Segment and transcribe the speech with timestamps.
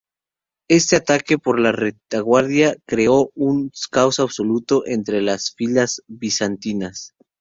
[0.67, 7.13] Este ataque por la retaguardia creó un caos absoluto entre las filas bizantinas.